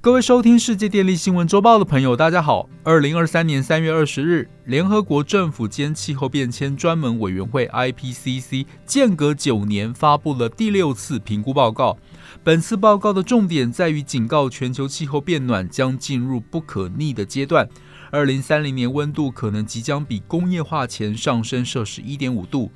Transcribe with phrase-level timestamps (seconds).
[0.00, 2.68] 各位收听世界电力新闻周报的朋友，大家好。
[2.84, 11.98] 二零二三年三月二十日，联合国政府间气候变迁专门委员会 （IPCC） 间隔九年发布了第六次评估报告。
[12.44, 17.68] 本次报告的重点在于警告全球气候变暖将进入不可逆的阶段，
[18.12, 22.70] 二零三零年温度可能即将比工业化前上升摄氏一点五度。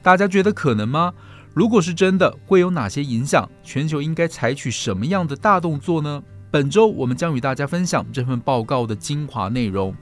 [0.00, 1.12] 大家觉得可能吗？
[1.52, 3.50] 如果是真的，会有哪些影响？
[3.64, 6.22] 全球应该采取什么样的大动作呢？
[6.50, 9.94] 本周我们将与大家分享这份报告的精华内容。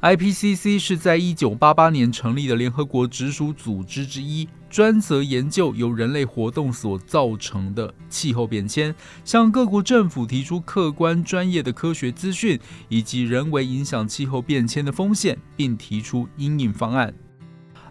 [0.00, 17.12] IPCC 是在一九八八年成立的联合国直属组织之一，专责研究由人类活动所造成的气候变迁，向各国政府提出客观专业的科学资讯以及人为影响气候变迁的风险，并提出应应方案。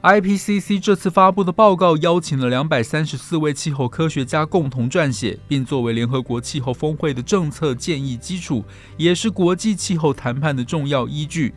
[0.06, 8.64] IPCC 这次发布的报告邀请了两百三十四位气候科学家共同撰写，并作为联合国气候峰会的政策建议基础，
[8.98, 11.56] 也是国际气候谈判的重要依据。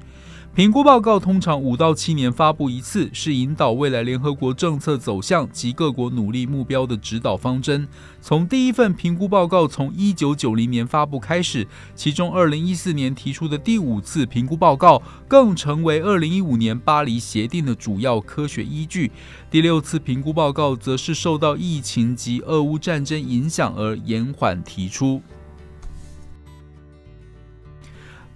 [0.55, 7.87] 评估报告通常五到七年发布一次，是引导未来联合国政策走向及各国努力目标的指导方针。
[8.21, 19.13] 从第一份评估报告从一九九零年发布开始，其中二零一四年提出的第五次评估报告更成为二零一五年巴黎协定的主要科学依据。
[19.49, 25.23] 第六次评估报告则是受到疫情及俄乌战争影响而延缓提出。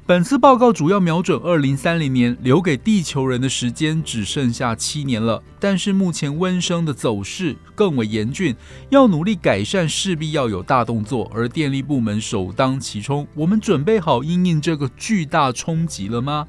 [0.05, 5.41] 本次报告主要瞄准二零三零年，留给地球人的时间只剩下七年了。
[5.61, 8.57] 但是目前温升的走势更为严峻，
[8.91, 13.25] 要努力改善，势必要有大动作，而电力部门首当其冲。
[13.33, 16.49] 我们准备好应应这个巨大冲击了吗？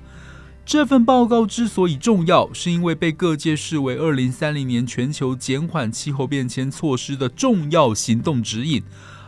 [0.66, 8.82] 这份报告之所以重要，是因为被各界视为二零三零年全球减缓气候变迁措施的重要行动指引。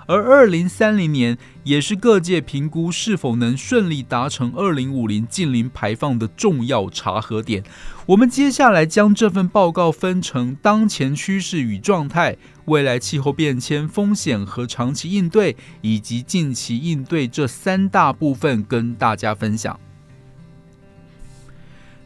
[0.08, 7.64] 而二零三零年也是各界评估是否能顺利达成二零五零近零排放的重要查核点。
[8.06, 19.80] 我们接下来将这份报告分成当前趋势与状态、未来气候变迁风险和长期应对，以及近期应对这三大部分跟大家分享。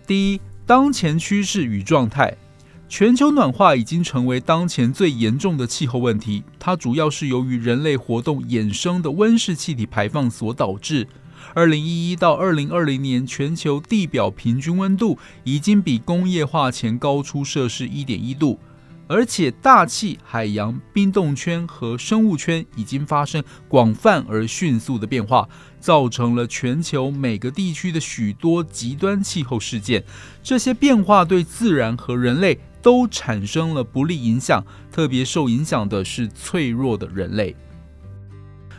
[0.08, 2.36] 第一，当前趋势与状态。
[2.90, 11.08] 全球暖化已经成为当前最严重的气候问题，它主要是由于人类活动衍生的温室气体排放所导致。
[11.54, 18.60] 二零一一到二零二零年，全球地表平均温度已经比工业化前高出摄氏一点一度。
[19.08, 25.48] 而且，大气、海洋、冰冻圈和生物圈已经发生广泛而迅速的变化，
[25.80, 30.04] 造成了全球每个地区的许多极端气候事件。
[30.44, 37.56] 这些变化对自然和人类都产生了不利影响，特别受影响的是脆弱的人类。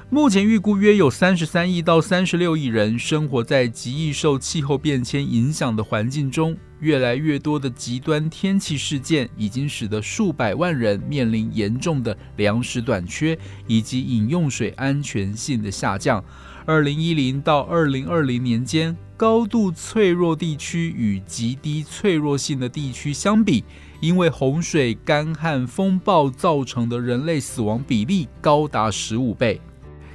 [0.09, 6.57] 目前预估约有三十三亿到三十六亿人生活在极易受气候变迁影响的环境中。
[6.81, 16.25] 越来越多的极端天气事件已经使得数百万人面临严重的粮食短缺以及饮用水安全性的下降。
[16.65, 23.63] 二零一零到二零二零年间，高度脆弱地区与极低脆弱性的地区相比，
[24.01, 29.61] 因为洪水、干旱、风暴造成的人类死亡比例高达十五倍。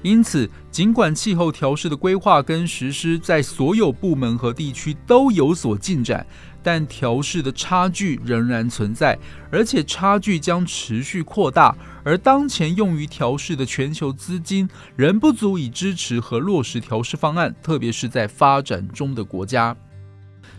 [0.01, 6.23] 因此，尽管气候调试的规划跟实施在所有部门和地区都有所进展，
[6.61, 9.17] 但调试的差距仍然存在，
[9.49, 11.75] 而且差距将持续扩大。
[12.03, 19.75] 而当前用于调试的全球资金仍不足以支持和落实调试方案，特别是在发展中的国家。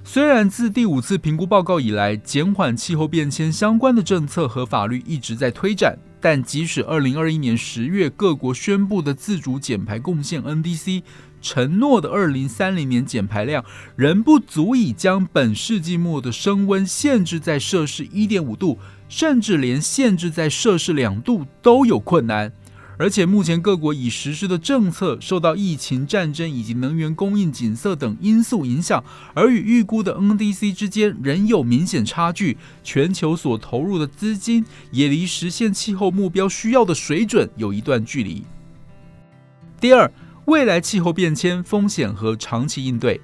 [0.04, 5.98] 虽然自第五次评估报告以来，减缓气候变迁相关的政策和法律一直在推展。
[6.20, 11.02] 但即使二零二一年十月各国宣布的自主减排贡献 （NDC）
[11.41, 13.64] 承诺的二零三零年减排量，
[13.94, 18.78] 仍不足以将本世纪末的升温限制在摄氏一点五度，
[19.09, 22.50] 甚至连限制在摄氏两度都有困难。
[22.98, 29.04] 而且目前各国已实施的政策受到疫情、战争以及能源供应紧塞等因素影响，
[29.34, 32.57] 而与预估的 NDC 之间仍有明显差距。
[32.83, 38.45] 全球所投入的资金也离实现气候目标需要的水准有一段距离。
[39.78, 40.10] 第二，
[40.47, 43.21] 未来气候变迁风险和长期应对，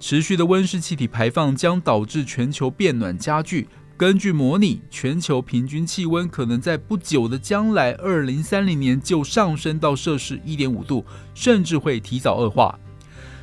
[0.00, 3.68] 持续的温室气体排放将导致全球变暖加剧。
[3.96, 12.76] 根据模拟，全球平均气温可能在不久的将来，二零三零年就上升到摄氏一点五度，甚至会提早恶化。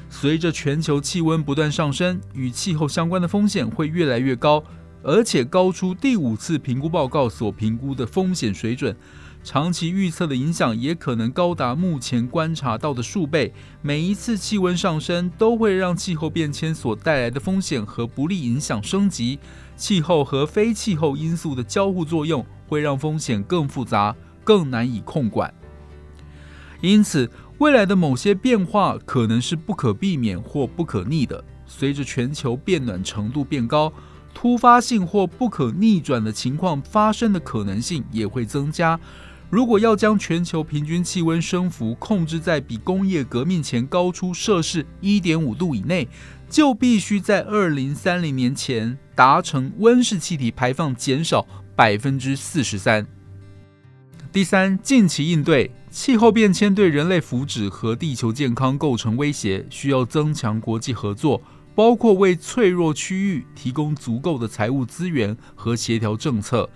[0.09, 4.61] 随着全球气温不断上升，与气候相关的风险会越来越高，
[5.01, 8.93] 而且高出第五次评估报告所评估的风险水准。
[9.43, 13.51] 长期预测的影响也可能高达目前观察到的数倍。
[13.81, 19.39] 每一次气温上升，都会让气候变迁所带来的风险和不利影响升级。
[19.75, 25.51] 气候和非气候因素的交互作用，会让风险更复杂、更难以控管。
[26.79, 31.43] 因此，未来的某些变化可能是不可避免或不可逆的。
[31.65, 33.91] 随着全球变暖程度变高，
[34.33, 38.99] 突发性或不可逆转的情况发生的可能性也会增加。
[39.51, 46.07] 如果要将全球平均气温升幅控制在比工业革命前高出摄氏一点五度以内，
[46.49, 51.45] 就必须在二零三零年前达成温室气体排放减少
[51.75, 53.05] 百分之四十三。
[54.31, 61.41] 第三，近期应对气候变迁对人类福祉和地球健康构成威胁，需要增强国际合作，
[61.75, 66.69] 包括为脆弱区域提供足够的财务资源和协调政策。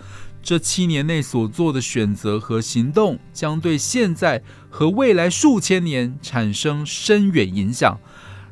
[0.46, 7.98] 这七年内所做的选择和行动，将对现在和未来数千年产生深远影响。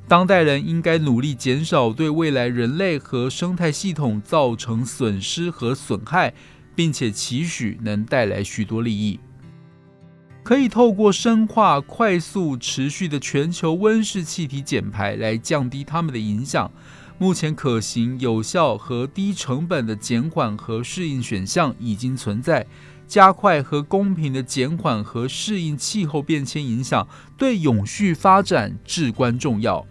[0.07, 6.33] 当代人应该努力减少对未来人类和生态系统造成损失和损害，
[6.73, 9.19] 并且期许能带来许多利益。
[10.41, 16.71] 可以透过深化、快速、持续的全球温室气体减排来降低它们的影响。
[17.23, 22.67] 目前可行、有效和低成本的减缓和适应选项已经存在。
[23.07, 29.87] 加快和公平的减缓和适应气候变迁影响，对永续发展至关重要。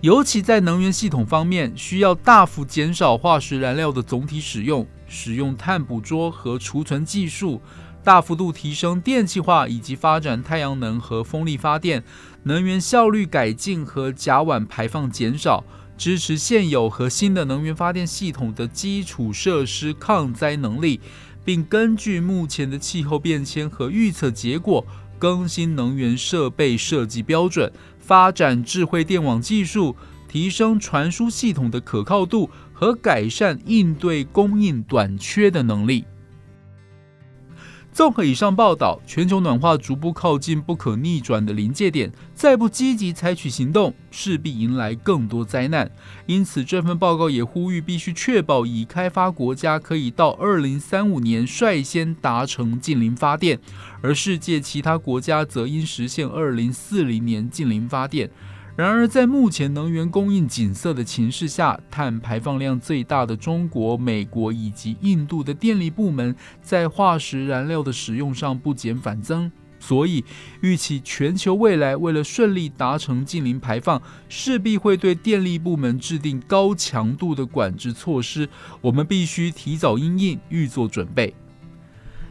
[0.00, 7.60] 尤其在能源系统方面，需要大幅减少化石燃料的总体使用，使用碳捕捉和储存技术。
[8.06, 12.04] 大幅度提升电气化，以及发展太阳能和风力发电，
[12.44, 15.64] 能源效率改进和甲烷排放减少，
[15.98, 21.00] 支持现有和新的能源发电系统的基础设施抗灾能力，
[21.44, 24.86] 并根据目前的气候变迁和预测结果，
[25.18, 29.96] 更新能源设备设计标准，发展智慧电网技术，
[30.28, 36.04] 提升传输系统的可靠度和改善应对供应短缺的能力。
[37.96, 45.90] 综合以上报道，全球暖化逐步靠近不可逆转的临界点，再不积极采取行动，势必迎来更多灾难。
[46.26, 53.58] 因此，这份报告也呼吁，必须确保已开发国家可以到二零三五年率先达成近零发电，
[54.02, 58.28] 而世界其他国家则应实现二零四零年近零发电。
[58.76, 69.50] 然而，在目前能源供应紧塞的情势下，碳排放量最大的中国、美国以及印度的电力部门在化石燃料的使用上不减反增，
[69.80, 70.22] 所以
[70.60, 78.46] 预期全球未来为了顺利达成近零排放，势必会对电力部门制定高强度的管制措施。
[78.82, 81.34] 我们必须提早应应，预做准备。